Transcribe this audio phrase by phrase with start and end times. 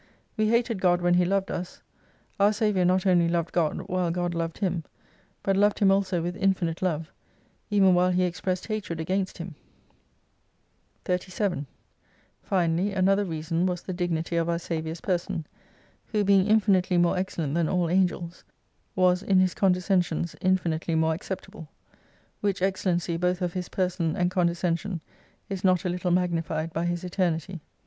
[0.35, 1.79] We hated God when He loved us:
[2.39, 4.83] our Saviour not only loved God, while God loved Him;
[5.43, 7.11] but loved Him also with infinite love,
[7.69, 9.49] even while He expressed hatred against Him,
[11.05, 11.67] 107 37
[12.41, 15.45] Finally another reason was the dignity of our Saviour's person,
[16.07, 18.43] who, being infinitely more excellent than all Angels,
[18.95, 21.69] was, in His condescentions infinitely more acceptable.
[22.39, 24.99] Which excellency both of His person and condescention
[25.47, 27.59] is not a little magnified by His Eter nity.